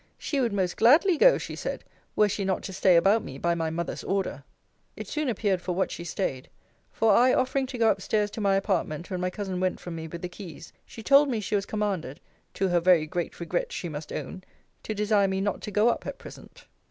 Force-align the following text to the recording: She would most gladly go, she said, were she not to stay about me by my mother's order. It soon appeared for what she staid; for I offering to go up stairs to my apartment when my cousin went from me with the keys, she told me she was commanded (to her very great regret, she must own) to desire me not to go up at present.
She 0.17 0.41
would 0.41 0.51
most 0.51 0.77
gladly 0.77 1.15
go, 1.15 1.37
she 1.37 1.55
said, 1.55 1.83
were 2.15 2.27
she 2.27 2.43
not 2.43 2.63
to 2.63 2.73
stay 2.73 2.95
about 2.95 3.23
me 3.23 3.37
by 3.37 3.53
my 3.53 3.69
mother's 3.69 4.03
order. 4.03 4.43
It 4.97 5.07
soon 5.07 5.29
appeared 5.29 5.61
for 5.61 5.73
what 5.73 5.91
she 5.91 6.03
staid; 6.03 6.49
for 6.91 7.13
I 7.15 7.35
offering 7.35 7.67
to 7.67 7.77
go 7.77 7.91
up 7.91 8.01
stairs 8.01 8.31
to 8.31 8.41
my 8.41 8.55
apartment 8.55 9.11
when 9.11 9.21
my 9.21 9.29
cousin 9.29 9.59
went 9.59 9.79
from 9.79 9.93
me 9.95 10.07
with 10.07 10.23
the 10.23 10.27
keys, 10.27 10.73
she 10.87 11.03
told 11.03 11.29
me 11.29 11.39
she 11.39 11.53
was 11.53 11.67
commanded 11.67 12.19
(to 12.55 12.69
her 12.69 12.79
very 12.79 13.05
great 13.05 13.39
regret, 13.39 13.71
she 13.71 13.89
must 13.89 14.11
own) 14.11 14.43
to 14.81 14.95
desire 14.95 15.27
me 15.27 15.39
not 15.39 15.61
to 15.61 15.69
go 15.69 15.89
up 15.89 16.07
at 16.07 16.17
present. 16.17 16.65